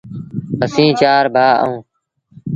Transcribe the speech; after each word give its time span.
اسيٚݩ 0.63 0.97
چآر 1.01 1.23
ڀآ 1.33 1.47
اَهوݩ، 1.63 1.79